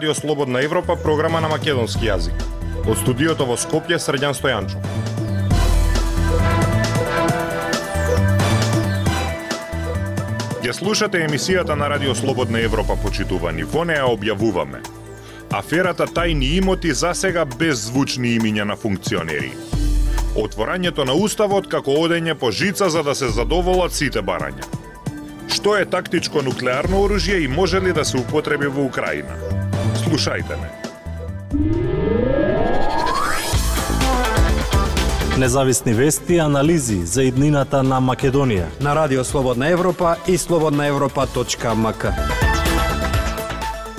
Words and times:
Радио 0.00 0.14
Слободна 0.14 0.62
Европа, 0.64 0.96
програма 0.96 1.40
на 1.44 1.48
македонски 1.52 2.06
јазик. 2.08 2.38
Од 2.88 2.96
студиото 3.02 3.44
во 3.44 3.58
Скопје, 3.60 3.98
Срдјан 4.00 4.32
Стојанчов. 4.32 4.80
Ја 10.64 10.72
слушате 10.72 11.20
емисијата 11.26 11.76
на 11.76 11.90
Радио 11.92 12.14
Слободна 12.14 12.64
Европа, 12.64 12.96
почитувани. 12.96 13.68
Во 13.68 13.84
неја 13.84 14.08
објавуваме. 14.08 14.80
Аферата 15.52 16.08
тајни 16.08 16.56
имоти 16.56 16.96
за 16.96 17.12
сега 17.12 17.44
без 17.44 17.84
звучни 17.92 18.38
имиња 18.40 18.64
на 18.64 18.80
функционери. 18.80 19.52
Отворањето 20.32 21.04
на 21.04 21.12
Уставот 21.12 21.68
како 21.68 22.00
одење 22.00 22.34
по 22.34 22.48
жица 22.50 22.88
за 22.88 23.02
да 23.02 23.14
се 23.14 23.28
задоволат 23.28 23.92
сите 23.92 24.24
барања. 24.24 24.64
Што 25.52 25.76
е 25.76 25.84
тактичко 25.84 26.40
нуклеарно 26.40 27.04
оружје 27.04 27.44
и 27.44 27.48
може 27.48 27.84
ли 27.84 27.92
да 27.92 28.04
се 28.04 28.16
употреби 28.16 28.66
во 28.66 28.88
Украина? 28.88 29.36
Слушајте 30.04 30.56
ме. 30.60 30.68
Независни 35.38 35.92
вести 35.92 36.34
и 36.34 36.38
анализи 36.38 37.06
за 37.06 37.24
иднината 37.24 37.82
на 37.82 38.00
Македонија 38.00 38.66
на 38.80 38.94
Радио 38.94 39.24
Слободна 39.24 39.68
Европа 39.68 40.16
и 40.28 40.38
слободнаевропа.мк. 40.38 42.49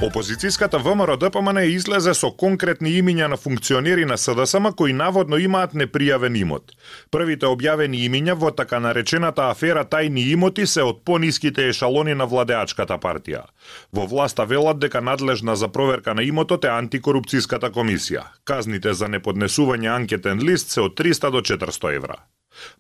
Опозицијската 0.02 0.80
ВМРО 0.82 1.14
ДПМН 1.18 1.62
излезе 1.70 2.16
со 2.18 2.32
конкретни 2.34 2.90
имиња 2.98 3.28
на 3.30 3.38
функционери 3.38 4.06
на 4.10 4.16
СДСМ 4.18 4.72
кои 4.74 4.96
наводно 4.98 5.38
имаат 5.38 5.76
непријавен 5.78 6.40
имот. 6.40 6.72
Првите 7.14 7.46
објавени 7.46 8.00
имиња 8.08 8.34
во 8.34 8.50
така 8.50 8.80
наречената 8.82 9.52
афера 9.52 9.84
тајни 9.86 10.24
имоти 10.34 10.66
се 10.66 10.82
од 10.82 11.04
пониските 11.06 11.68
ешалони 11.70 12.18
на 12.18 12.26
владеачката 12.26 12.98
партија. 12.98 13.44
Во 13.94 14.08
власта 14.10 14.48
велат 14.50 14.82
дека 14.82 15.06
надлежна 15.06 15.56
за 15.56 15.70
проверка 15.70 16.18
на 16.18 16.26
имотот 16.26 16.66
е 16.66 16.74
антикорупцијската 16.74 17.70
комисија. 17.70 18.26
Казните 18.44 18.98
за 18.98 19.06
неподнесување 19.06 19.94
анкетен 20.00 20.42
лист 20.42 20.74
се 20.74 20.82
од 20.82 20.98
300 20.98 21.30
до 21.30 21.46
400 21.46 21.96
евра. 22.02 22.18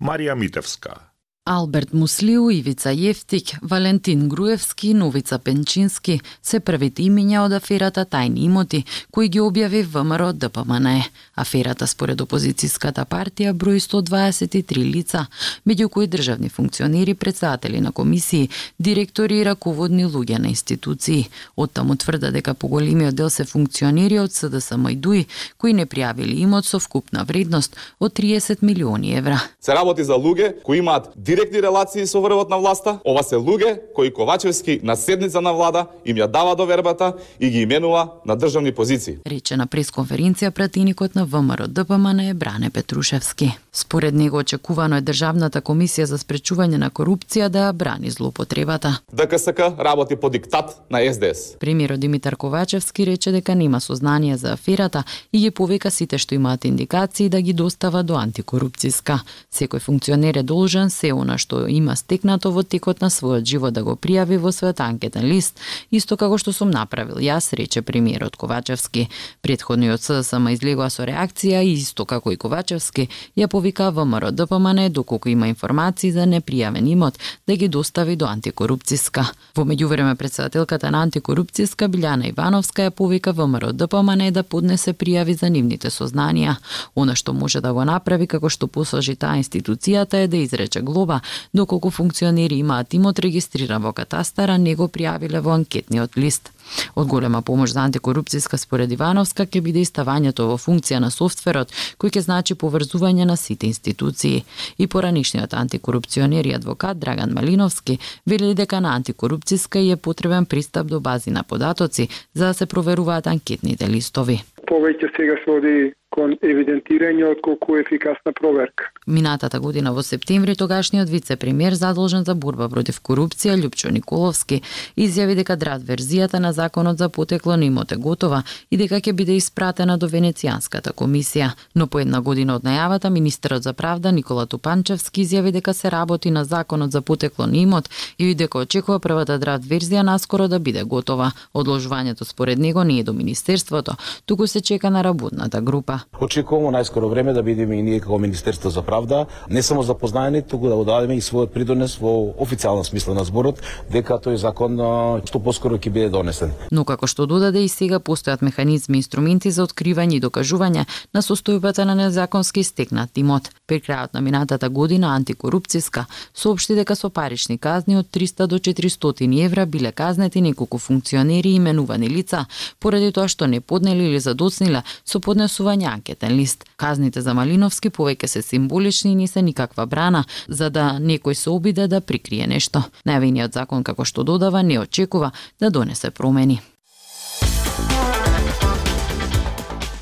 Марија 0.02 0.33
Митевска 0.33 0.97
Алберт 1.45 1.94
Муслиу, 1.94 2.52
Ивица 2.53 2.92
Јефтик, 2.94 3.56
Валентин 3.64 4.30
Груевски 4.30 4.89
и 4.89 4.94
Новица 4.94 5.39
Пенчински 5.39 6.20
се 6.42 6.59
првите 6.59 7.02
имиња 7.02 7.47
од 7.47 7.56
аферата 7.58 8.03
тајни 8.06 8.44
имоти 8.45 8.84
кои 9.09 9.25
ги 9.28 9.42
објави 9.42 9.81
ВМРО 9.81 10.34
ДПМН. 10.38 11.02
Аферата 11.36 11.88
според 11.88 12.22
опозицијската 12.22 13.08
партија 13.09 13.53
брои 13.53 13.81
123 13.81 14.86
лица, 14.86 15.25
меѓу 15.66 15.88
кои 15.89 16.08
државни 16.08 16.50
функционери, 16.50 17.16
председатели 17.16 17.81
на 17.81 17.92
комисии, 17.92 18.50
директори 18.80 19.42
и 19.42 19.45
раководни 19.45 20.06
луѓе 20.06 20.38
на 20.38 20.53
институции. 20.53 21.30
Оттаму 21.58 21.95
тврда 21.95 22.30
дека 22.31 22.53
поголемиот 22.53 23.16
дел 23.16 23.30
се 23.30 23.45
функционери 23.50 24.19
од 24.19 24.30
СДСМ 24.30 24.94
и 24.94 24.95
ДУИ 24.95 25.25
кои 25.58 25.73
не 25.73 25.89
пријавили 25.89 26.38
имот 26.45 26.69
со 26.69 26.78
вкупна 26.78 27.25
вредност 27.25 27.75
од 28.00 28.14
30 28.14 28.62
милиони 28.62 29.17
евра. 29.17 29.42
Се 29.59 29.73
работи 29.73 30.03
за 30.03 30.14
луѓе 30.14 30.62
кои 30.62 30.78
имаат 30.78 31.09
директни 31.31 31.61
релации 31.61 32.07
со 32.07 32.21
врвот 32.21 32.49
на 32.49 32.57
власта. 32.57 32.99
Ова 33.07 33.23
се 33.23 33.35
луѓе 33.35 33.79
кои 33.95 34.11
Ковачевски 34.11 34.79
на 34.83 34.95
седница 34.95 35.41
на 35.41 35.53
влада 35.53 35.85
им 36.05 36.17
ја 36.17 36.27
дава 36.27 36.55
довербата 36.55 37.13
и 37.39 37.49
ги 37.49 37.61
именува 37.61 38.19
на 38.25 38.35
државни 38.35 38.71
позиции. 38.71 39.17
Рече 39.25 39.55
на 39.55 39.67
пресконференција 39.67 40.51
пратеникот 40.51 41.15
на 41.15 41.25
ВМРО 41.25 41.67
ДПМН 41.67 42.19
е 42.19 42.33
Бране 42.33 42.69
Петрушевски. 42.69 43.51
Според 43.73 44.13
него 44.13 44.38
очекувано 44.38 44.97
е 44.97 45.01
Државната 45.01 45.61
комисија 45.61 46.03
за 46.03 46.17
спречување 46.19 46.75
на 46.77 46.89
корупција 46.91 47.47
да 47.47 47.69
ја 47.69 47.73
брани 47.73 48.11
злоупотребата. 48.11 49.00
ДКСК 49.13 49.72
работи 49.79 50.16
по 50.16 50.29
диктат 50.29 50.81
на 50.91 51.00
СДС. 51.13 51.56
Премиерот 51.59 52.00
Димитар 52.00 52.35
Ковачевски 52.35 53.06
рече 53.06 53.31
дека 53.31 53.56
нема 53.56 53.79
сознание 53.79 54.38
за 54.38 54.53
аферата 54.53 55.03
и 55.33 55.39
ги 55.39 55.51
повика 55.51 55.91
сите 55.91 56.17
што 56.17 56.35
имаат 56.35 56.66
индикации 56.66 57.29
да 57.29 57.41
ги 57.41 57.53
достава 57.53 58.03
до 58.03 58.19
антикорупцијска. 58.19 59.19
Секој 59.56 59.79
функционер 59.79 60.35
е 60.35 60.44
должен 60.44 60.89
се 60.89 61.13
она 61.21 61.37
што 61.37 61.67
има 61.67 61.95
стекнато 61.95 62.51
во 62.51 62.63
текот 62.63 63.01
на 63.01 63.09
својот 63.09 63.45
живот 63.45 63.73
да 63.73 63.83
го 63.83 63.95
пријави 63.95 64.37
во 64.37 64.51
својот 64.51 64.81
анкетен 64.83 65.25
лист, 65.25 65.59
исто 65.91 66.17
како 66.17 66.37
што 66.37 66.53
сум 66.53 66.71
направил 66.71 67.21
јас, 67.21 67.53
рече 67.53 67.81
премиерот 67.81 68.35
Ковачевски. 68.35 69.07
Предходниот 69.41 70.01
ССМ 70.01 70.51
излегува 70.55 70.89
со 70.89 71.05
реакција 71.05 71.61
и 71.63 71.73
исто 71.77 72.05
како 72.05 72.31
и 72.31 72.37
Ковачевски 72.37 73.07
ја 73.37 73.47
повика 73.47 73.91
ВМРО 73.91 74.31
ДПМН 74.31 74.89
доколку 74.89 75.29
има 75.29 75.47
информации 75.47 76.11
за 76.11 76.25
непријавен 76.25 76.87
имот 76.87 77.19
да 77.47 77.55
ги 77.55 77.67
достави 77.67 78.15
до 78.15 78.25
антикорупцијска. 78.25 79.25
Во 79.55 79.65
меѓувреме 79.65 80.15
председателката 80.15 80.91
на 80.91 81.03
антикорупцијска 81.05 81.89
Билјана 81.91 82.29
Ивановска 82.29 82.88
ја 82.88 82.89
повика 82.89 83.33
ВМРО 83.33 83.73
ДПМН 83.73 84.31
да 84.31 84.43
поднесе 84.43 84.93
пријави 84.93 85.38
за 85.39 85.49
нивните 85.49 85.89
сознанија. 85.89 86.55
Она 86.95 87.15
што 87.15 87.33
може 87.33 87.61
да 87.61 87.73
го 87.73 87.85
направи 87.85 88.27
како 88.27 88.49
што 88.49 88.67
посажи 88.67 89.15
таа 89.15 89.38
институцијата 89.41 90.23
е 90.23 90.27
да 90.27 90.38
изрече 90.38 90.81
глоба 90.81 91.10
ова, 91.11 91.22
доколку 91.53 91.89
функционери 91.89 92.59
имаат 92.59 92.94
имот 92.94 93.19
регистриран 93.19 93.83
во 93.83 93.94
катастара, 93.94 94.57
не 94.57 94.75
го 94.75 94.88
пријавиле 94.88 95.41
во 95.41 95.55
анкетниот 95.59 96.17
лист. 96.17 96.51
Од 96.95 97.07
голема 97.07 97.41
помош 97.41 97.73
за 97.73 97.83
антикорупцијска 97.83 98.57
според 98.57 98.91
Ивановска 98.91 99.45
ќе 99.45 99.61
биде 99.61 99.81
иставањето 99.83 100.47
во 100.47 100.57
функција 100.57 101.01
на 101.03 101.11
софтверот, 101.11 101.73
кој 102.00 102.16
ќе 102.16 102.21
значи 102.27 102.55
поврзување 102.55 103.25
на 103.25 103.35
сите 103.35 103.67
институции. 103.67 104.45
И 104.77 104.88
поранишниот 104.88 105.53
антикорупционер 105.53 106.47
и 106.47 106.55
адвокат 106.55 107.00
Драган 107.00 107.33
Малиновски 107.33 108.00
вели 108.25 108.53
дека 108.55 108.79
на 108.79 108.95
антикорупцијска 109.00 109.83
е 109.91 109.97
потребен 109.97 110.45
пристап 110.45 110.88
до 110.88 111.00
бази 111.00 111.31
на 111.31 111.44
податоци 111.44 112.07
за 112.33 112.45
да 112.45 112.53
се 112.53 112.66
проверуваат 112.66 113.27
анкетните 113.27 113.89
листови. 113.89 114.44
Повеќе 114.71 115.07
сега 115.17 115.35
се 115.43 115.51
оди 115.51 115.75
кон 116.11 116.33
евидентирање 116.43 117.23
од 117.29 117.39
колку 117.43 117.77
ефикасна 117.79 118.33
проверка. 118.35 118.89
Минатата 119.07 119.59
година 119.63 119.93
во 119.95 120.03
септември 120.03 120.55
тогашниот 120.59 121.09
вице-премиер 121.09 121.73
задолжен 121.79 122.25
за 122.27 122.35
борба 122.35 122.67
против 122.69 122.99
корупција 122.99 123.55
Љупчо 123.61 123.91
Николовски 123.95 124.59
изјави 124.97 125.37
дека 125.39 125.55
драт 125.55 125.85
верзијата 125.87 126.39
на 126.43 126.51
законот 126.53 126.97
за 126.97 127.09
потекло 127.09 127.55
на 127.57 127.65
имот 127.65 127.91
е 127.91 127.95
готова 127.95 128.43
и 128.71 128.77
дека 128.77 128.99
ќе 128.99 129.13
биде 129.13 129.37
испратена 129.39 129.97
до 129.97 130.09
Венецијанската 130.11 130.91
комисија. 130.91 131.51
Но 131.75 131.88
по 131.88 131.99
една 131.99 132.21
година 132.21 132.55
од 132.59 132.67
најавата 132.67 133.09
министерот 133.09 133.63
за 133.63 133.73
правда 133.73 134.11
Никола 134.11 134.45
Тупанчевски 134.45 135.23
изјави 135.23 135.51
дека 135.51 135.73
се 135.73 135.91
работи 135.91 136.31
на 136.31 136.43
законот 136.45 136.91
за 136.91 137.01
потекло 137.01 137.47
на 137.47 137.57
имот 137.57 137.89
и 138.17 138.35
дека 138.35 138.57
очекува 138.57 138.99
првата 138.99 139.39
драт 139.39 139.63
верзија 139.63 140.03
наскоро 140.03 140.47
да 140.47 140.59
биде 140.59 140.83
готова. 140.83 141.31
Одложувањето 141.53 142.23
според 142.23 142.59
него 142.59 142.83
не 142.83 142.99
е 142.99 143.03
до 143.03 143.13
министерството, 143.13 143.95
туку 144.25 144.47
се 144.47 144.60
чека 144.61 144.89
на 144.89 145.03
работната 145.03 145.61
група. 145.61 145.99
Очекуваме 146.22 146.77
најскоро 146.77 147.09
време 147.09 147.33
да 147.33 147.44
бидеме 147.44 147.79
и 147.79 147.81
ние 147.81 147.99
како 147.99 148.17
Министерство 148.19 148.69
за 148.69 148.81
правда 148.81 149.25
не 149.49 149.61
само 149.61 149.83
запознаени, 149.83 150.41
туку 150.41 150.69
да 150.69 150.75
дадеме 150.83 151.17
и 151.17 151.22
својот 151.22 151.53
придонес 151.53 151.97
во 151.99 152.33
официјална 152.39 152.83
смисла 152.83 153.13
на 153.13 153.23
зборот 153.23 153.61
дека 153.91 154.17
тој 154.17 154.35
закон 154.35 154.77
што 155.25 155.39
поскоро 155.39 155.77
ќе 155.77 155.89
биде 155.89 156.09
донесен. 156.09 156.51
Но 156.71 156.85
како 156.85 157.07
што 157.07 157.25
додаде 157.25 157.63
и 157.63 157.69
сега 157.69 158.00
постојат 158.00 158.41
механизми 158.41 158.97
и 158.97 159.01
инструменти 159.01 159.51
за 159.51 159.66
откривање 159.66 160.17
и 160.17 160.23
докажување 160.23 160.85
на 161.13 161.21
состојбата 161.21 161.85
на 161.85 161.95
незаконски 161.95 162.63
стекнат 162.63 163.17
имот. 163.17 163.50
При 163.67 163.81
крајот 163.81 164.13
на 164.13 164.21
минатата 164.21 164.69
година 164.69 165.16
антикорупцијска 165.17 166.05
соопшти 166.33 166.75
дека 166.75 166.95
со 166.95 167.09
парични 167.09 167.57
казни 167.57 167.97
од 167.97 168.07
300 168.11 168.47
до 168.47 168.59
400 168.59 169.45
евра 169.45 169.66
биле 169.66 169.91
казнети 169.91 170.41
неколку 170.41 170.77
функционери 170.77 171.50
и 171.50 171.55
именувани 171.55 172.09
лица 172.09 172.45
поради 172.79 173.11
тоа 173.11 173.27
што 173.27 173.47
не 173.47 173.61
поднели 173.61 174.07
или 174.09 174.19
задоцниле 174.41 174.81
со 175.06 175.19
поднесување 175.19 175.88
анкетен 175.91 176.33
лист. 176.36 176.65
Казните 176.77 177.21
за 177.21 177.33
Малиновски 177.33 177.89
повеќе 177.89 178.27
се 178.27 178.42
символични 178.42 179.12
и 179.12 179.15
не 179.15 179.27
се 179.27 179.42
никаква 179.42 179.86
брана 179.86 180.25
за 180.48 180.69
да 180.69 180.98
некој 181.00 181.33
се 181.33 181.50
обиде 181.50 181.88
да 181.88 182.01
прикрие 182.01 182.48
нешто. 182.48 182.83
Најавениот 183.06 183.54
закон 183.54 183.83
како 183.83 184.06
што 184.06 184.24
додава 184.24 184.63
не 184.63 184.80
очекува 184.80 185.31
да 185.60 185.69
донесе 185.69 186.12
промени. 186.12 186.62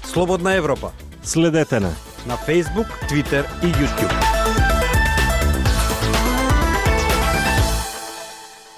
Слободна 0.04 0.54
Европа. 0.54 0.92
Следете 1.24 1.80
на 1.80 1.94
на 2.28 2.36
Facebook, 2.36 2.88
Twitter 3.08 3.46
и 3.64 3.72
YouTube. 3.72 4.59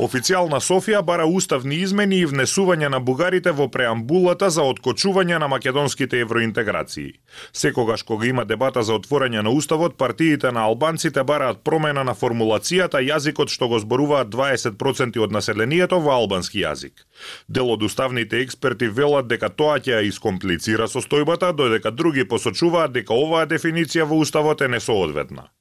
Официјална 0.02 0.58
Софија 0.66 1.04
бара 1.06 1.28
уставни 1.30 1.76
измени 1.86 2.24
и 2.24 2.26
внесување 2.26 2.88
на 2.90 3.00
бугарите 3.06 3.52
во 3.54 3.68
преамбулата 3.70 4.48
за 4.50 4.64
откочување 4.66 5.38
на 5.44 5.50
македонските 5.52 6.24
евроинтеграции. 6.26 7.12
Секогаш 7.54 8.02
кога 8.04 8.26
има 8.26 8.46
дебата 8.50 8.82
за 8.82 8.96
отворање 8.98 9.44
на 9.46 9.54
уставот, 9.54 9.98
партиите 9.98 10.52
на 10.52 10.64
албанците 10.70 11.24
бараат 11.24 11.62
промена 11.64 12.06
на 12.08 12.16
формулацијата 12.18 13.04
јазикот 13.06 13.54
што 13.54 13.68
го 13.70 13.78
зборуваат 13.84 14.34
20% 14.34 15.22
од 15.22 15.38
населението 15.38 16.02
во 16.02 16.18
албански 16.18 16.66
јазик. 16.66 17.06
Дел 17.48 17.70
од 17.70 17.86
уставните 17.86 18.42
експерти 18.42 18.90
велат 18.90 19.30
дека 19.30 19.54
тоа 19.54 19.78
ќе 19.78 20.00
ја 20.00 20.02
искомплицира 20.10 20.90
состојбата, 20.90 21.54
додека 21.54 21.92
други 21.92 22.26
посочуваат 22.26 22.98
дека 22.98 23.14
оваа 23.14 23.46
дефиниција 23.46 24.10
во 24.10 24.18
уставот 24.26 24.66
е 24.66 24.74
несоодветна. 24.80 25.52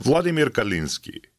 Владимир 0.00 0.52
Калински 0.52 1.33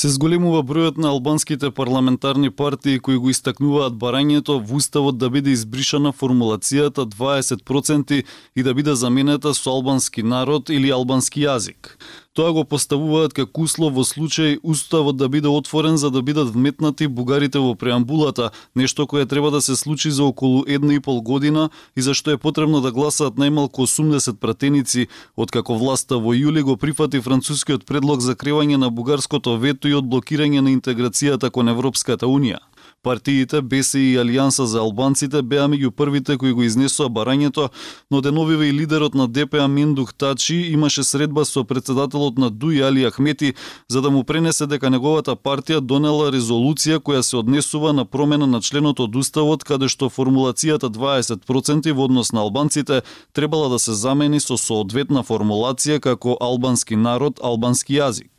Се 0.00 0.08
зголемува 0.08 0.62
бројот 0.64 0.96
на 0.96 1.10
албанските 1.12 1.68
парламентарни 1.76 2.48
партии 2.50 3.00
кои 3.04 3.18
го 3.20 3.28
истакнуваат 3.34 3.98
барањето 4.00 4.54
во 4.64 4.78
уставот 4.80 5.18
да 5.20 5.28
биде 5.34 5.52
избришана 5.52 6.12
формулацијата 6.16 7.04
20% 7.04 8.22
и 8.56 8.64
да 8.64 8.74
биде 8.74 8.94
заменета 8.96 9.52
со 9.52 9.74
албански 9.74 10.24
народ 10.24 10.72
или 10.72 10.88
албански 10.88 11.44
јазик. 11.44 11.98
Тоа 12.30 12.52
го 12.54 12.62
поставуваат 12.62 13.32
како 13.34 13.64
услов 13.66 13.96
во 13.96 14.04
случај 14.06 14.60
уставот 14.62 15.16
да 15.18 15.26
биде 15.28 15.50
отворен 15.50 15.96
за 15.98 16.12
да 16.14 16.20
бидат 16.22 16.52
вметнати 16.54 17.08
бугарите 17.10 17.58
во 17.58 17.72
преамбулата, 17.74 18.52
нешто 18.78 19.06
кое 19.10 19.26
треба 19.26 19.50
да 19.50 19.60
се 19.60 19.74
случи 19.76 20.10
за 20.14 20.24
околу 20.24 20.62
една 20.68 20.94
и 20.94 21.00
пол 21.00 21.22
година 21.22 21.70
и 21.96 22.06
за 22.06 22.14
што 22.14 22.30
е 22.30 22.38
потребно 22.38 22.80
да 22.86 22.92
гласаат 22.94 23.34
најмалку 23.34 23.82
80 23.82 24.38
пратеници, 24.38 25.08
откако 25.34 25.74
власта 25.74 26.22
во 26.22 26.30
јули 26.30 26.62
го 26.62 26.76
прифати 26.76 27.18
францускиот 27.18 27.82
предлог 27.84 28.22
за 28.22 28.38
кревање 28.38 28.78
на 28.78 28.94
бугарското 28.94 29.58
вето 29.58 29.90
и 29.90 29.98
одблокирање 29.98 30.62
на 30.62 30.70
интеграцијата 30.70 31.50
кон 31.50 31.74
Европската 31.74 32.30
Унија. 32.30 32.62
Партиите 33.02 33.62
БСИ 33.62 33.98
и 33.98 34.16
Алијанса 34.20 34.66
за 34.68 34.82
албанците 34.84 35.40
беа 35.40 35.64
меѓу 35.72 35.88
првите 35.96 36.34
кои 36.36 36.52
го 36.52 36.66
изнесоа 36.66 37.08
барањето, 37.08 37.70
но 38.10 38.20
деновиве 38.20 38.66
и 38.68 38.74
лидерот 38.76 39.14
на 39.14 39.24
ДПА 39.28 39.68
Мендух 39.68 40.12
Тачи 40.12 40.56
имаше 40.72 41.04
средба 41.04 41.44
со 41.44 41.64
председателот 41.64 42.36
на 42.38 42.50
ДУИ 42.50 42.82
Али 42.82 43.06
Ахмети 43.08 43.54
за 43.88 44.02
да 44.02 44.10
му 44.10 44.24
пренесе 44.24 44.66
дека 44.66 44.90
неговата 44.90 45.32
партија 45.32 45.80
донела 45.80 46.28
резолуција 46.28 47.00
која 47.00 47.22
се 47.22 47.38
однесува 47.40 47.92
на 47.92 48.04
промена 48.04 48.46
на 48.46 48.60
членот 48.60 49.00
од 49.00 49.16
уставот 49.16 49.64
каде 49.64 49.88
што 49.88 50.12
формулацијата 50.12 50.92
20% 50.92 51.92
во 51.92 52.04
однос 52.04 52.32
на 52.32 52.44
албанците 52.44 53.00
требала 53.32 53.68
да 53.72 53.78
се 53.78 53.96
замени 53.96 54.40
со 54.40 54.60
соодветна 54.60 55.24
формулација 55.24 56.00
како 56.00 56.36
албански 56.40 56.96
народ, 56.96 57.40
албански 57.40 57.96
јазик 57.96 58.29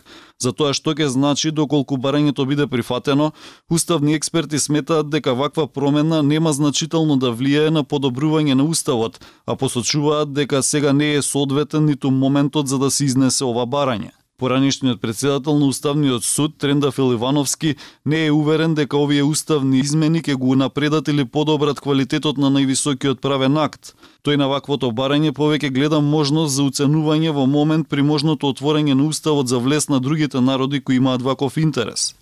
за 0.42 0.52
тоа 0.52 0.74
што 0.74 0.96
ќе 0.98 1.08
значи 1.14 1.52
доколку 1.52 1.98
барањето 1.98 2.46
биде 2.50 2.68
прифатено, 2.68 3.32
уставни 3.70 4.16
експерти 4.18 4.60
сметаат 4.60 5.10
дека 5.10 5.34
ваква 5.34 5.68
промена 5.68 6.22
нема 6.24 6.54
значително 6.54 7.18
да 7.18 7.32
влијае 7.32 7.70
на 7.70 7.84
подобрување 7.84 8.58
на 8.58 8.64
уставот, 8.64 9.22
а 9.46 9.56
посочуваат 9.56 10.34
дека 10.34 10.64
сега 10.64 10.94
не 10.94 11.14
е 11.14 11.22
соодветен 11.22 11.86
ниту 11.86 12.12
моментот 12.12 12.68
за 12.68 12.80
да 12.80 12.92
се 12.92 13.06
изнесе 13.06 13.46
ова 13.46 13.66
барање. 13.66 14.12
Поранишниот 14.42 15.02
председател 15.02 15.60
на 15.60 15.66
Уставниот 15.66 16.24
суд 16.24 16.58
Трендафил 16.58 17.14
Ивановски 17.14 17.76
не 18.06 18.26
е 18.26 18.32
уверен 18.32 18.74
дека 18.74 18.98
овие 18.98 19.22
уставни 19.24 19.80
измени 19.80 20.24
ќе 20.26 20.34
го 20.34 20.56
напредат 20.58 21.08
или 21.08 21.26
подобрат 21.26 21.78
квалитетот 21.78 22.42
на 22.42 22.50
највисокиот 22.50 23.22
правен 23.22 23.60
акт. 23.62 23.94
Тој 24.26 24.42
на 24.42 24.48
ваквото 24.50 24.90
барање 24.90 25.30
повеќе 25.30 25.70
гледа 25.70 26.02
можност 26.02 26.58
за 26.58 26.66
уценување 26.66 27.30
во 27.38 27.46
момент 27.46 27.86
при 27.86 28.02
можното 28.02 28.50
отворање 28.50 28.98
на 28.98 29.06
уставот 29.14 29.46
за 29.46 29.62
влез 29.62 29.90
на 29.94 30.00
другите 30.02 30.42
народи 30.42 30.82
кои 30.82 30.98
имаат 30.98 31.22
ваков 31.22 31.62
интерес. 31.62 32.16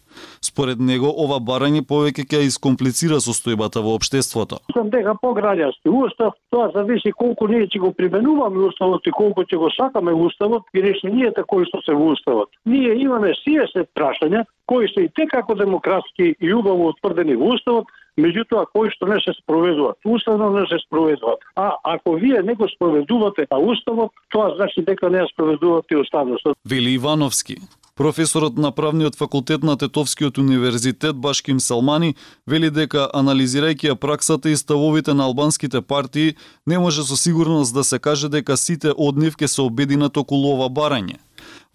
Според 0.60 0.82
него, 0.84 1.08
ова 1.24 1.38
барање 1.40 1.86
повеќе 1.88 2.26
ќе 2.28 2.40
искомплицира 2.44 3.22
состојбата 3.24 3.80
во 3.80 3.94
општеството. 3.96 4.58
Сам 4.76 4.90
дека 4.92 5.14
по 5.22 5.32
граѓански 5.38 5.88
устав, 5.88 6.34
тоа 6.52 6.66
зависи 6.74 7.14
колку 7.16 7.48
ние 7.48 7.70
ќе 7.72 7.80
го 7.80 7.94
применуваме 7.96 8.66
уставот 8.68 9.08
и 9.08 9.14
колку 9.16 9.46
ќе 9.48 9.56
го 9.62 9.70
сакаме 9.72 10.12
уставот 10.12 10.68
и 10.76 10.84
решенијата 10.84 11.46
кои 11.48 11.64
што 11.70 11.80
се 11.86 11.96
во 11.96 12.12
уставот. 12.12 12.52
Ние 12.66 12.92
имаме 13.06 13.32
се 13.40 13.86
прашања 13.96 14.44
кои 14.68 14.92
се 14.92 15.08
и 15.08 15.28
како 15.32 15.56
демократски 15.56 16.36
и 16.36 16.54
убаво 16.54 16.92
утврдени 16.92 17.40
во 17.40 17.56
уставот, 17.56 17.88
меѓутоа 18.20 18.68
кои 18.76 18.92
што 18.92 19.08
не 19.08 19.24
се 19.24 19.32
спроведуваат. 19.40 19.98
Уставно 20.06 20.52
не 20.60 20.68
се 20.68 20.84
спроведуваат. 20.84 21.40
А 21.56 21.72
ако 21.84 22.20
вие 22.20 22.44
не 22.44 22.54
го 22.60 22.68
спроведувате 22.68 23.48
а 23.50 23.58
уставот, 23.60 24.12
тоа 24.30 24.56
значи 24.60 24.84
дека 24.84 25.10
не 25.10 25.24
ја 25.24 25.32
спроведувате 25.32 26.04
уставноста. 26.04 26.54
Вели 26.66 27.00
Ивановски. 27.00 27.79
Професорот 28.00 28.58
на 28.58 28.72
правниот 28.72 29.16
факултет 29.16 29.64
на 29.64 29.78
Тетовскиот 29.78 30.38
универзитет 30.38 31.16
Башким 31.16 31.60
Салмани 31.60 32.16
вели 32.48 32.70
дека 32.72 33.10
анализирајќи 33.12 33.90
ја 33.90 33.96
праксата 34.00 34.48
и 34.50 34.56
ставовите 34.56 35.12
на 35.14 35.26
албанските 35.28 35.82
партии, 35.82 36.36
не 36.66 36.80
може 36.80 37.04
со 37.04 37.18
сигурност 37.20 37.74
да 37.76 37.84
се 37.84 38.00
каже 38.00 38.30
дека 38.30 38.56
сите 38.56 38.94
од 38.96 39.20
нив 39.20 39.36
ќе 39.36 39.52
се 39.52 39.62
обединат 39.62 40.16
околу 40.18 40.54
ова 40.56 40.70
барање. 40.70 41.20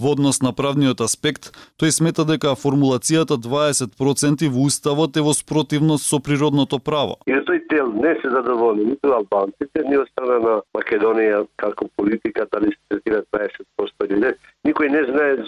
Во 0.01 0.17
однос 0.17 0.41
на 0.41 0.55
правниот 0.57 1.05
аспект, 1.05 1.53
тој 1.77 1.93
смета 1.93 2.25
дека 2.25 2.57
формулацијата 2.57 3.37
20% 3.37 4.49
во 4.49 4.65
уставот 4.65 5.17
е 5.17 5.21
во 5.29 5.37
спротивност 5.37 6.09
со 6.09 6.25
природното 6.25 6.81
право. 6.81 7.21
И 7.29 7.37
тој 7.37 7.61
тел 7.69 7.93
не 7.93 8.17
се 8.25 8.33
задоволни 8.33 8.89
ниту 8.95 9.13
албанците, 9.13 9.85
ни 9.85 10.01
од 10.01 10.09
страна 10.17 10.41
на 10.41 10.57
Македонија 10.73 11.45
како 11.61 11.89
политика 12.01 12.49
дали 12.49 12.73
се 12.73 12.81
третира 12.89 13.23
20% 13.29 14.09
или 14.09 14.21
не. 14.25 14.35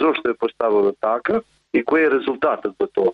Зошто 0.06 0.30
е 0.30 0.40
поставено 0.40 0.94
така 1.00 1.40
и 1.74 1.82
кој 1.82 2.06
е 2.06 2.12
резултатот 2.18 2.76
за 2.80 2.86
тоа 2.94 3.12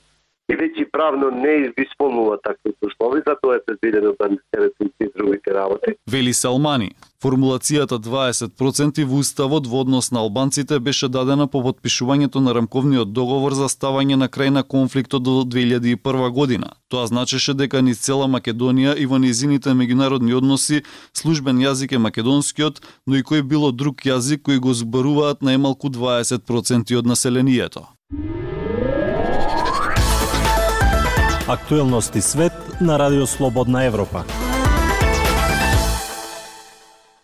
и 0.50 0.56
веќе 0.58 0.90
правно 0.92 1.30
не 1.30 1.72
исполнува 1.80 2.38
такви 2.44 2.74
услови, 2.84 3.22
затоа 3.26 3.56
е 3.56 3.64
предвидено 3.66 4.12
да 4.20 4.28
не 4.28 4.38
се 4.52 5.10
другите 5.16 5.54
работи. 5.54 5.94
Вели 6.10 6.32
Салмани, 6.32 6.90
формулацијата 7.22 7.98
20% 8.02 9.04
во 9.06 9.20
уставот 9.22 9.66
во 9.70 9.80
однос 9.84 10.10
на 10.10 10.20
албанците 10.20 10.78
беше 10.80 11.08
дадена 11.08 11.46
по 11.46 11.62
подпишувањето 11.62 12.42
на 12.42 12.52
рамковниот 12.52 13.12
договор 13.12 13.54
за 13.54 13.69
ставање 13.70 14.16
на 14.16 14.28
крај 14.28 14.50
на 14.50 14.62
конфликтот 14.62 15.22
до 15.22 15.42
2001 15.46 16.30
година. 16.30 16.74
Тоа 16.88 17.06
значеше 17.06 17.54
дека 17.54 17.82
низ 17.82 18.02
цела 18.02 18.26
Македонија 18.26 18.96
и 18.98 19.06
во 19.06 19.19
низините 19.22 19.70
меѓународни 19.70 20.36
односи 20.36 20.82
службен 21.14 21.62
јазик 21.62 21.94
е 21.94 21.98
македонскиот, 21.98 22.82
но 23.06 23.16
и 23.16 23.22
кој 23.22 23.42
било 23.42 23.72
друг 23.72 24.02
јазик 24.02 24.42
кој 24.42 24.58
го 24.58 24.74
зборуваат 24.74 25.46
најмалку 25.46 25.88
20% 25.94 26.98
од 26.98 27.06
населението. 27.06 27.86
Актуелности 31.46 32.20
свет 32.22 32.52
на 32.80 32.98
Радио 32.98 33.26
Слободна 33.26 33.84
Европа. 33.84 34.24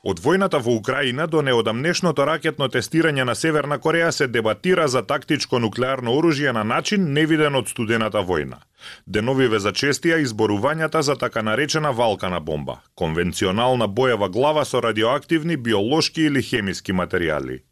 Од 0.02 0.20
војната 0.22 0.60
во 0.62 0.76
Украина 0.78 1.26
до 1.26 1.40
неодамнешното 1.42 2.24
ракетно 2.24 2.68
тестирање 2.70 3.24
на 3.26 3.34
Северна 3.34 3.78
Кореја 3.78 4.10
се 4.14 4.28
дебатира 4.28 4.86
за 4.88 5.02
тактичко 5.02 5.58
нуклеарно 5.58 6.14
оружје 6.14 6.52
на 6.52 6.62
начин 6.64 7.12
невиден 7.12 7.58
од 7.58 7.68
студената 7.68 8.22
војна. 8.22 8.60
Деновиве 9.06 9.58
зачестија 9.58 10.20
изборувањата 10.22 11.02
за 11.02 11.16
така 11.18 11.42
наречена 11.42 11.90
валкана 11.90 12.40
бомба, 12.40 12.78
конвенционална 12.94 13.88
боева 13.88 14.28
глава 14.28 14.64
со 14.64 14.80
радиоактивни, 14.80 15.56
биолошки 15.56 16.22
или 16.22 16.42
хемиски 16.42 16.92
материјали. 16.92 17.64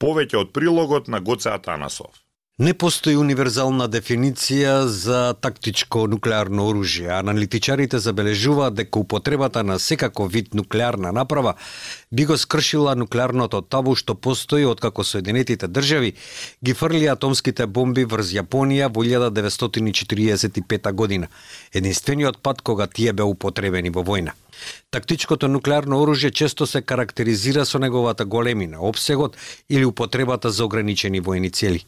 Повеќе 0.00 0.36
од 0.36 0.52
прилогот 0.52 1.08
на 1.08 1.20
Гоце 1.20 1.50
Атанасов. 1.50 2.21
Не 2.60 2.74
постои 2.76 3.14
универзална 3.16 3.86
дефиниција 3.88 4.84
за 4.84 5.32
тактичко 5.40 6.02
нуклеарно 6.04 6.66
оружје. 6.68 7.08
Аналитичарите 7.16 7.96
забележуваат 7.98 8.74
дека 8.76 8.98
употребата 9.00 9.62
на 9.64 9.78
секако 9.78 10.26
вид 10.26 10.52
нуклеарна 10.54 11.12
направа 11.12 11.54
би 12.12 12.26
го 12.28 12.36
скршила 12.36 12.94
нуклеарното 12.94 13.62
табу 13.62 13.94
што 13.96 14.14
постои 14.14 14.66
откако 14.68 15.04
Соединетите 15.04 15.66
држави 15.66 16.12
ги 16.62 16.74
фрли 16.74 17.06
атомските 17.08 17.66
бомби 17.66 18.04
врз 18.04 18.36
Јапонија 18.36 18.92
во 18.92 19.00
1945 19.00 20.92
година, 20.92 21.28
единствениот 21.72 22.38
пат 22.42 22.60
кога 22.60 22.86
тие 22.86 23.12
беа 23.12 23.24
употребени 23.24 23.88
во 23.88 24.04
војна. 24.04 24.36
Тактичкото 24.90 25.48
нуклеарно 25.48 25.96
оружје 26.02 26.30
често 26.30 26.66
се 26.66 26.82
карактеризира 26.82 27.64
со 27.64 27.78
неговата 27.78 28.24
големина, 28.24 28.80
обсегот 28.80 29.36
или 29.68 29.84
употребата 29.84 30.50
за 30.50 30.64
ограничени 30.64 31.22
војни 31.22 31.52
цели. 31.52 31.84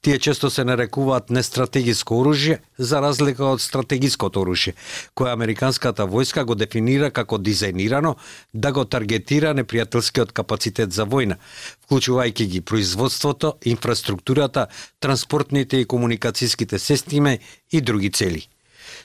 Тие 0.00 0.18
често 0.18 0.50
се 0.50 0.64
нарекуваат 0.64 1.30
нестратегиско 1.30 2.14
оружје 2.14 2.58
за 2.78 3.00
разлика 3.00 3.44
од 3.44 3.60
стратегиското 3.60 4.44
оружје, 4.44 4.74
кое 5.14 5.32
американската 5.32 6.06
војска 6.06 6.44
го 6.44 6.54
дефинира 6.54 7.10
како 7.10 7.38
дизајнирано 7.38 8.14
да 8.52 8.72
го 8.72 8.84
таргетира 8.84 9.54
непријателскиот 9.54 10.32
капацитет 10.32 10.92
за 10.92 11.04
војна, 11.04 11.40
вклучувајќи 11.86 12.46
ги 12.46 12.60
производството, 12.60 13.56
инфраструктурата, 13.64 14.68
транспортните 15.00 15.80
и 15.80 15.86
комуникацијските 15.86 16.78
системи 16.78 17.38
и 17.72 17.80
други 17.80 18.10
цели. 18.10 18.46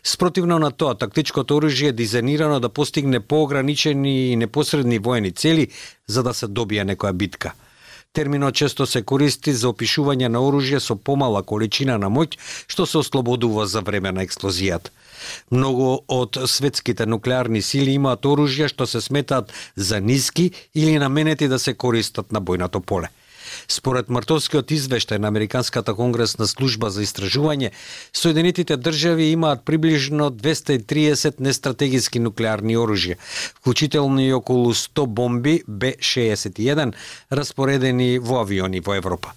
Спротивно 0.03 0.59
на 0.59 0.71
тоа, 0.71 0.95
тактичкото 0.95 1.59
оружје 1.59 1.89
е 1.89 1.93
дизајнирано 1.93 2.59
да 2.59 2.69
постигне 2.69 3.19
поограничени 3.19 4.31
и 4.31 4.35
непосредни 4.35 4.99
воени 4.99 5.31
цели 5.31 5.67
за 6.07 6.23
да 6.23 6.33
се 6.33 6.47
добие 6.47 6.85
некоја 6.85 7.13
битка. 7.13 7.53
Терминот 8.13 8.55
често 8.55 8.85
се 8.85 9.03
користи 9.05 9.51
за 9.53 9.69
опишување 9.69 10.27
на 10.33 10.39
оружје 10.41 10.79
со 10.81 10.95
помала 10.95 11.43
количина 11.43 11.97
на 12.01 12.09
моќ 12.09 12.39
што 12.67 12.85
се 12.89 12.97
ослободува 13.03 13.67
за 13.67 13.81
време 13.85 14.11
на 14.11 14.25
експлозијата. 14.25 14.89
Многу 15.51 15.99
од 16.07 16.39
светските 16.49 17.05
нуклеарни 17.05 17.61
сили 17.61 17.93
имаат 17.99 18.25
оружја 18.25 18.67
што 18.73 18.87
се 18.89 19.01
сметаат 19.01 19.53
за 19.75 19.99
ниски 20.01 20.51
или 20.73 20.97
наменети 20.97 21.47
да 21.47 21.59
се 21.59 21.73
користат 21.73 22.31
на 22.31 22.41
бојното 22.41 22.81
поле. 22.81 23.13
Според 23.67 24.09
мартовскиот 24.09 24.71
извештај 24.71 25.17
на 25.17 25.27
Американската 25.27 25.93
конгресна 25.95 26.47
служба 26.47 26.89
за 26.89 27.03
истражување, 27.03 27.71
Соединетите 28.13 28.77
држави 28.77 29.31
имаат 29.31 29.65
приближно 29.65 30.31
230 30.31 31.39
нестратегиски 31.39 32.19
нуклеарни 32.19 32.77
оружја, 32.77 33.17
вклучително 33.59 34.21
и 34.21 34.33
околу 34.33 34.73
100 34.73 35.05
бомби 35.05 35.63
Б-61 35.67 36.93
распоредени 37.29 38.19
во 38.19 38.41
авиони 38.41 38.79
во 38.79 38.95
Европа. 38.95 39.33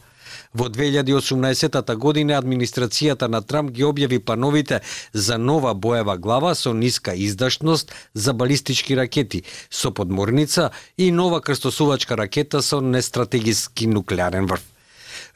Во 0.53 0.67
2018 0.69 1.95
година 1.97 2.37
администрацијата 2.37 3.29
на 3.29 3.41
Трамп 3.41 3.71
ги 3.73 3.87
објави 3.89 4.19
пановите 4.21 4.81
за 5.13 5.39
нова 5.39 5.73
боева 5.75 6.19
глава 6.19 6.55
со 6.55 6.75
ниска 6.75 7.15
издашност 7.15 7.95
за 8.15 8.35
балистички 8.35 8.97
ракети 8.97 9.43
со 9.71 9.91
подморница 9.91 10.71
и 10.99 11.11
нова 11.11 11.41
крстосувачка 11.41 12.17
ракета 12.17 12.61
со 12.63 12.81
нестратегиски 12.81 13.87
нуклеарен 13.87 14.47
врв. 14.47 14.61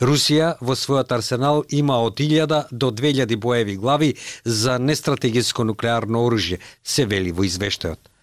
Русија 0.00 0.50
во 0.60 0.76
својот 0.76 1.14
арсенал 1.16 1.64
има 1.70 1.96
од 2.04 2.20
1000 2.20 2.66
до 2.70 2.90
2000 2.90 3.36
боеви 3.36 3.76
глави 3.76 4.14
за 4.44 4.76
нестратегиско 4.78 5.64
нуклеарно 5.64 6.26
оружје, 6.28 6.60
се 6.84 7.06
вели 7.06 7.32
во 7.32 7.48
извештајот. 7.48 8.15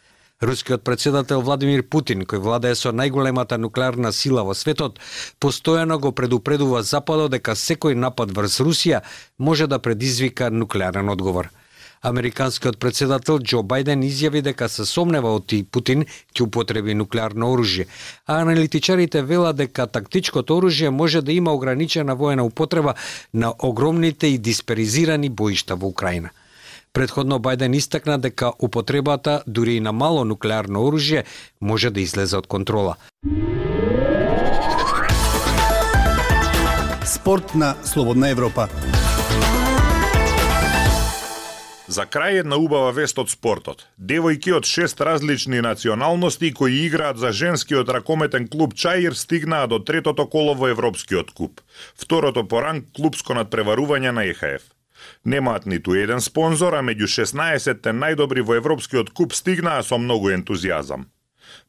Рускиот 0.44 0.84
председател 0.84 1.42
Владимир 1.42 1.84
Путин, 1.84 2.26
кој 2.28 2.44
владее 2.44 2.76
со 2.76 2.92
најголемата 2.92 3.56
нуклеарна 3.58 4.12
сила 4.12 4.44
во 4.44 4.54
светот, 4.54 5.00
постојано 5.40 6.00
го 6.00 6.12
предупредува 6.12 6.84
Западот 6.84 7.32
дека 7.32 7.56
секој 7.56 7.96
напад 7.96 8.36
врз 8.36 8.60
Русија 8.60 9.02
може 9.38 9.68
да 9.68 9.80
предизвика 9.80 10.52
нуклеарен 10.52 11.10
одговор– 11.10 11.50
Американскиот 12.04 12.78
председател 12.84 13.38
Џо 13.40 13.62
Бајден 13.64 14.02
изјави 14.04 14.42
дека 14.44 14.68
се 14.68 14.84
сомнева 14.86 15.30
од 15.38 15.54
и 15.56 15.62
Путин 15.64 16.04
ќе 16.36 16.44
употреби 16.44 16.94
нуклеарно 17.00 17.48
оружје, 17.54 17.86
а 18.28 18.42
аналитичарите 18.44 19.22
велат 19.24 19.56
дека 19.62 19.88
тактичкото 19.88 20.60
оружје 20.60 20.92
може 20.92 21.22
да 21.22 21.32
има 21.32 21.54
ограничена 21.56 22.16
воена 22.16 22.44
употреба 22.44 22.96
на 23.34 23.54
огромните 23.60 24.28
и 24.28 24.38
дисперизирани 24.38 25.30
боишта 25.30 25.76
во 25.76 25.88
Украина. 25.88 26.36
Предходно 26.94 27.40
Бајден 27.42 27.74
истакна 27.74 28.20
дека 28.22 28.52
употребата 28.62 29.42
дури 29.48 29.76
и 29.76 29.80
на 29.82 29.92
мало 29.92 30.24
нуклеарно 30.30 30.84
оружје 30.86 31.24
може 31.60 31.90
да 31.90 32.02
излезе 32.02 32.38
од 32.38 32.46
контрола. 32.48 32.98
Спорт 37.06 37.56
на 37.56 37.74
Слободна 37.84 38.30
Европа. 38.30 38.68
За 41.88 42.06
крај 42.06 42.44
една 42.44 42.62
убава 42.62 42.92
вест 42.94 43.18
од 43.18 43.34
спортот. 43.34 43.88
Девојки 43.98 44.54
од 44.54 44.70
шест 44.70 45.02
различни 45.02 45.62
националности 45.66 46.54
кои 46.54 46.86
играат 46.86 47.18
за 47.18 47.32
женскиот 47.32 47.90
ракометен 47.90 48.48
клуб 48.48 48.78
Чаир 48.78 49.18
стигнаа 49.18 49.68
до 49.68 49.80
третото 49.80 50.30
коло 50.30 50.54
во 50.54 50.70
Европскиот 50.70 51.34
куп. 51.34 51.62
Второто 51.98 52.48
по 52.48 52.62
ранг 52.62 52.94
клубско 52.94 53.34
надпреварување 53.34 54.14
на 54.14 54.30
ЕХФ. 54.30 54.70
Немаат 55.24 55.66
ниту 55.66 55.96
еден 55.96 56.22
спонзор, 56.22 56.76
а 56.76 56.84
меѓу 56.86 57.10
16-те 57.10 57.94
најдобри 57.96 58.44
во 58.44 58.60
Европскиот 58.60 59.14
куп 59.14 59.34
стигнаа 59.34 59.84
со 59.84 59.98
многу 59.98 60.34
ентузијазам. 60.36 61.08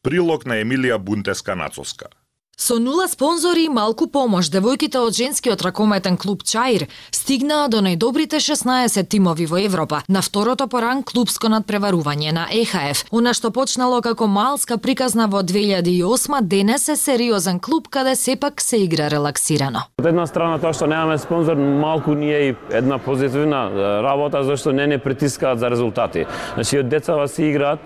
Прилог 0.03 0.47
на 0.47 0.61
Емилија 0.63 0.99
Бунтеска-Нацоска. 0.99 2.11
Со 2.57 2.79
нула 2.79 3.09
спонзори 3.09 3.65
и 3.67 3.69
малку 3.69 4.07
помош, 4.07 4.47
девојките 4.47 5.01
од 5.03 5.17
женскиот 5.17 5.63
ракометен 5.67 6.17
клуб 6.17 6.45
Чаир 6.47 6.87
стигнаа 7.11 7.67
до 7.69 7.81
најдобрите 7.83 8.39
16 8.39 9.09
тимови 9.11 9.47
во 9.51 9.59
Европа 9.59 10.03
на 10.09 10.23
второто 10.23 10.69
по 10.71 10.79
ранг 10.81 11.11
клубско 11.11 11.51
надпреварување 11.51 12.33
на 12.33 12.47
ЕХФ. 12.55 13.11
Она 13.11 13.35
што 13.35 13.51
почнало 13.51 14.01
како 14.07 14.29
малска 14.31 14.79
приказна 14.79 15.27
во 15.27 15.43
2008, 15.43 16.43
денес 16.43 16.89
е 16.89 16.97
сериозен 16.97 17.59
клуб 17.59 17.89
каде 17.91 18.15
сепак 18.15 18.61
се 18.61 18.85
игра 18.85 19.11
релаксирано. 19.11 19.89
Од 19.99 20.07
една 20.13 20.27
страна 20.31 20.61
тоа 20.63 20.73
што 20.73 20.87
немаме 20.87 21.19
спонзор, 21.19 21.59
малку 21.59 22.15
ни 22.15 22.31
е 22.31 22.41
и 22.51 22.55
една 22.71 22.99
позитивна 22.99 24.01
работа 24.03 24.45
зашто 24.45 24.73
не 24.73 24.87
не 24.87 24.99
притискаат 24.99 25.59
за 25.59 25.71
резултати. 25.71 26.27
Значи 26.55 26.79
од 26.79 26.89
децава 26.89 27.27
се 27.29 27.51
играат, 27.51 27.83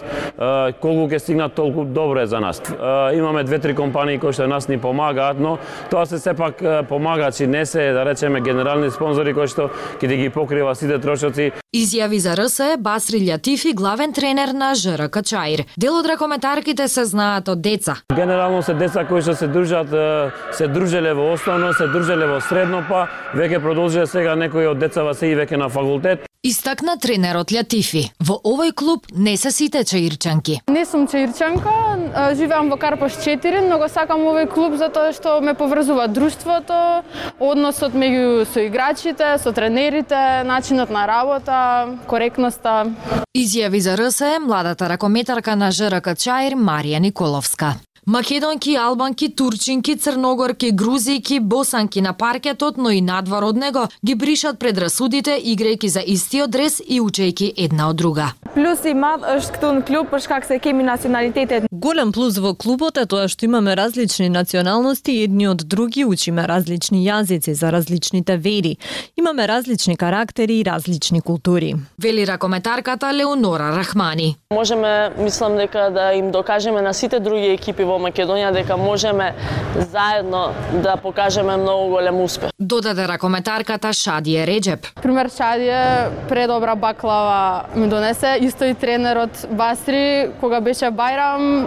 колку 0.81 1.09
ќе 1.09 1.19
стигнат 1.25 1.57
толку 1.57 1.85
добро 1.85 2.21
е 2.21 2.27
за 2.27 2.41
нас. 2.41 2.61
Имаме 3.15 3.45
две-три 3.45 3.75
компании 3.75 4.19
кои 4.21 4.33
што 4.33 4.58
нас 4.59 4.69
ни 4.69 4.79
помагаат, 4.79 5.39
но 5.41 5.59
тоа 5.91 6.07
се 6.07 6.19
сепак 6.19 6.63
помагачи, 6.89 7.47
не 7.47 7.67
се 7.67 7.93
да 7.93 8.05
речеме 8.05 8.41
генерални 8.41 8.91
спонзори 8.91 9.35
кои 9.35 9.47
што 9.47 9.71
ќе 10.03 10.17
ги 10.19 10.29
покрива 10.35 10.75
сите 10.75 10.99
трошоци. 10.99 11.53
Изјави 11.77 12.19
за 12.19 12.35
РС 12.35 12.59
е 12.61 12.77
Басри 12.81 13.21
Лјатифи, 13.23 13.75
главен 13.75 14.13
тренер 14.13 14.51
на 14.57 14.75
ЖРК 14.75 15.23
Чаир. 15.23 15.65
Дел 15.79 15.99
од 16.01 16.07
ракометарките 16.11 16.89
се 16.89 17.05
знаат 17.05 17.49
од 17.49 17.63
деца. 17.63 18.01
Генерално 18.15 18.63
се 18.63 18.75
деца 18.75 19.05
кои 19.07 19.23
што 19.23 19.37
се 19.39 19.47
дружат, 19.47 19.93
се 20.53 20.67
дружеле 20.67 21.15
во 21.15 21.33
основно, 21.37 21.73
се 21.73 21.87
дружеле 21.87 22.27
во 22.27 22.41
средно, 22.41 22.83
па 22.89 23.07
веќе 23.37 23.63
продолжиле 23.63 24.07
сега 24.11 24.35
некои 24.35 24.67
од 24.67 24.81
децава 24.81 25.15
се 25.15 25.31
и 25.31 25.37
веќе 25.39 25.61
на 25.61 25.69
факултет. 25.69 26.25
Истакна 26.47 26.95
тренерот 26.97 27.51
Лјатифи. 27.51 28.05
Во 28.23 28.39
овој 28.47 28.71
клуб 28.73 29.09
не 29.13 29.37
се 29.37 29.51
сите 29.51 29.83
чаирчанки. 29.85 30.61
Не 30.71 30.85
сум 30.87 31.09
чаирчанка, 31.11 31.75
живеам 32.39 32.71
во 32.71 32.79
Карпош 32.79 33.19
4, 33.21 33.67
но 33.69 33.77
го 33.83 33.89
сакам 33.91 34.23
овој 34.23 34.48
клуб 34.49 34.77
затоа 34.81 35.13
што 35.13 35.39
ме 35.41 35.55
поврзува 35.55 36.09
друштвото, 36.09 37.03
односот 37.39 37.95
меѓу 37.95 38.47
со 38.53 38.67
играчите, 38.67 39.37
со 39.39 39.53
тренерите, 39.53 40.45
начинот 40.45 40.91
на 40.91 41.07
работа, 41.07 41.99
коректноста. 42.07 42.91
Изјави 43.37 43.79
за 43.79 43.97
РСЕ 43.97 44.39
младата 44.41 44.89
ракометарка 44.89 45.57
на 45.57 45.71
ЖРК 45.71 46.17
Чаир 46.19 46.57
Марија 46.57 46.99
Николовска. 46.99 47.77
Македонки, 48.09 48.75
албанки, 48.75 49.29
турчинки, 49.29 49.95
црногорки, 49.97 50.71
грузијки, 50.73 51.41
босанки 51.41 52.01
на 52.01 52.15
паркетот, 52.15 52.79
но 52.79 52.89
и 52.91 53.03
надвор 53.03 53.45
од 53.45 53.57
него, 53.57 53.83
ги 54.01 54.15
бришат 54.15 54.57
предрасудите, 54.59 55.35
играјќи 55.37 55.89
за 55.93 56.01
истиот 56.01 56.49
дрес 56.49 56.81
и 56.81 57.03
учејќи 57.05 57.53
една 57.67 57.91
од 57.91 57.97
друга. 58.01 58.31
Плюс 58.55 58.81
и 58.89 58.95
мад 58.97 59.27
është 59.29 59.59
këtu 59.59 59.73
në 59.77 59.83
klub 59.91 60.09
për 60.09 60.25
shkak 60.25 60.47
se 60.49 60.57
kemi 60.59 60.87
nacionalitetet. 60.89 61.69
Голем 61.71 62.13
плюс 62.13 62.39
во 62.41 62.55
клубот 62.55 62.97
е 62.97 63.05
тоа 63.05 63.29
што 63.29 63.45
имаме 63.45 63.77
различни 63.77 64.31
националности 64.33 65.13
и 65.13 65.29
едни 65.29 65.45
од 65.53 65.67
други 65.69 66.07
учиме 66.09 66.47
различни 66.49 67.05
јазици 67.05 67.53
за 67.53 67.69
различните 67.71 68.37
вери. 68.37 68.79
Имаме 69.17 69.49
различни 69.49 69.97
карактери 69.97 70.61
и 70.61 70.65
различни 70.65 71.21
култури. 71.21 71.75
Вели 71.99 72.27
ракометарката 72.27 73.13
Леонора 73.13 73.77
Рахмани. 73.77 74.37
Можеме, 74.55 75.13
мислам 75.19 75.57
дека 75.57 75.91
да 75.91 76.15
им 76.15 76.31
докажеме 76.31 76.83
на 76.83 76.95
сите 76.95 77.21
други 77.21 77.53
екипи 77.53 77.85
во 77.85 77.98
Македонија 77.99 78.53
дека 78.53 78.77
можеме 78.77 79.35
заедно 79.91 80.55
да 80.83 80.97
покажеме 80.97 81.57
многу 81.57 81.89
голем 81.89 82.21
успех. 82.21 82.51
Додаде 82.59 83.07
ракометарката 83.09 83.93
Шадија 83.95 84.47
Реджеп. 84.47 84.87
Пример 85.03 85.31
Шадија 85.31 86.11
предобра 86.29 86.75
баклава 86.77 87.65
ми 87.75 87.89
донесе, 87.89 88.37
исто 88.41 88.65
и 88.65 88.75
тренерот 88.75 89.47
Басри 89.51 90.31
кога 90.41 90.61
беше 90.61 90.91
Бајрам, 90.91 91.67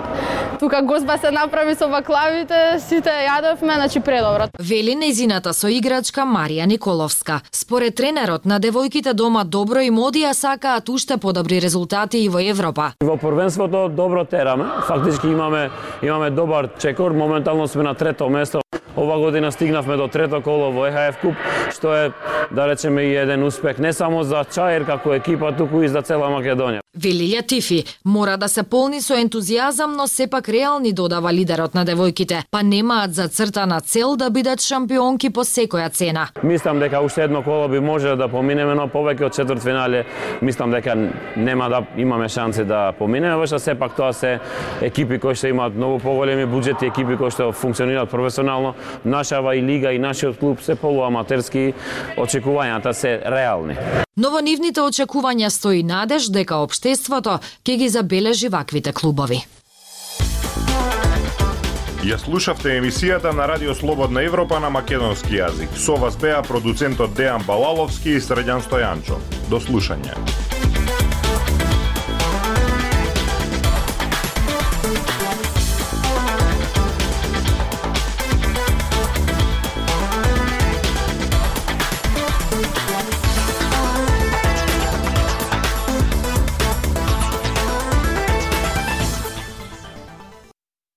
тука 0.59 0.81
гозба 0.81 1.17
се 1.17 1.31
направи 1.31 1.75
со 1.75 1.87
баклавите, 1.89 2.79
сите 2.79 3.09
јадовме, 3.09 3.75
значи 3.75 3.99
предобро. 3.99 4.49
Вели 4.59 4.95
незината 4.95 5.53
соиграчка 5.53 6.21
Марија 6.21 6.67
Николовска. 6.67 7.41
Според 7.51 7.95
тренерот 7.95 8.45
на 8.45 8.59
девојките 8.59 9.13
дома 9.13 9.43
добро 9.43 9.81
и 9.81 9.89
модија 9.91 10.33
сакаат 10.37 10.89
уште 10.89 11.17
подобри 11.17 11.61
резултати 11.61 12.21
и 12.21 12.29
во 12.29 12.39
Европа. 12.39 12.91
Во 13.01 13.17
првенството 13.17 13.87
добро 13.89 14.25
тераме, 14.25 14.65
фактички 14.87 15.27
имаме 15.27 15.69
имаме 16.03 16.20
имаме 16.21 16.35
добар 16.35 16.69
чекор, 16.79 17.11
моментално 17.11 17.67
сме 17.67 17.83
на 17.83 17.93
трето 17.93 18.29
место. 18.29 18.61
Ова 18.97 19.19
година 19.19 19.51
стигнавме 19.51 19.97
до 19.97 20.07
трето 20.07 20.41
коло 20.41 20.71
во 20.71 20.85
ЕХФ 20.87 21.21
Куп, 21.21 21.35
што 21.71 21.95
е, 21.95 22.11
да 22.51 22.67
речеме, 22.67 23.03
и 23.03 23.15
еден 23.15 23.43
успех 23.43 23.79
не 23.79 23.93
само 23.93 24.23
за 24.23 24.43
Чаир 24.43 24.85
како 24.85 25.13
екипа, 25.13 25.51
туку 25.55 25.81
и 25.81 25.87
за 25.87 26.01
цела 26.01 26.27
Македонија. 26.27 26.81
Вели 26.93 27.41
Тифи, 27.47 27.85
мора 28.05 28.37
да 28.37 28.49
се 28.49 28.63
полни 28.63 28.99
со 29.01 29.15
ентузијазам, 29.15 29.95
но 29.95 30.07
сепак 30.07 30.49
реални 30.49 30.91
додава 30.93 31.31
лидерот 31.31 31.73
на 31.73 31.85
девојките, 31.85 32.43
па 32.51 32.63
немаат 32.63 33.13
за 33.13 33.29
цртана 33.29 33.79
цел 33.79 34.17
да 34.17 34.29
бидат 34.29 34.59
шампионки 34.59 35.29
по 35.29 35.45
секоја 35.47 35.87
цена. 35.89 36.27
Мислам 36.43 36.79
дека 36.79 36.99
уште 36.99 37.23
едно 37.23 37.43
коло 37.43 37.69
би 37.69 37.79
може 37.79 38.15
да 38.15 38.27
поминеме, 38.27 38.75
но 38.75 38.89
повеќе 38.91 39.25
од 39.25 39.35
четврт 39.35 39.63
финале, 39.63 40.03
мислам 40.41 40.71
дека 40.71 40.97
нема 41.37 41.69
да 41.69 41.79
имаме 41.97 42.27
шанси 42.29 42.67
да 42.67 42.91
поминеме, 42.99 43.39
веќе 43.39 43.57
сепак 43.57 43.95
тоа 43.95 44.11
се 44.11 44.39
екипи 44.81 45.19
кои 45.19 45.35
што 45.35 45.47
имаат 45.47 45.75
многу 45.75 45.99
поголеми 46.03 46.43
буџети, 46.43 46.91
екипи 46.91 47.15
кои 47.15 47.31
што 47.31 47.53
функционираат 47.55 48.11
професионално, 48.11 48.75
нашава 49.05 49.55
и 49.55 49.63
лига 49.63 49.93
и 49.93 49.99
нашиот 49.99 50.39
клуб 50.39 50.61
се 50.61 50.75
полуаматерски, 50.75 51.73
очекувањата 52.17 52.91
се 52.91 53.21
реални. 53.25 53.77
Но 54.17 54.29
во 54.29 54.41
нивните 54.41 54.81
очекувања 54.81 55.49
стои 55.49 55.83
надеж 55.83 56.29
дека 56.31 56.61
општеството 56.65 57.39
ќе 57.63 57.77
ги 57.77 57.89
забележи 57.89 58.49
ваквите 58.49 58.93
клубови. 58.93 59.43
Ја 62.01 62.17
слушавте 62.17 62.79
емисијата 62.79 63.29
на 63.29 63.45
Радио 63.45 63.75
Слободна 63.77 64.23
Европа 64.25 64.59
на 64.59 64.71
македонски 64.73 65.37
јазик. 65.37 65.75
Со 65.77 65.99
вас 66.01 66.17
беа 66.17 66.41
продуцентот 66.41 67.13
Дејан 67.13 67.45
Балаловски 67.45 68.17
и 68.17 68.23
Средјан 68.23 68.65
Стојанчо. 68.65 69.21
До 69.49 69.61
слушање. 69.61 70.17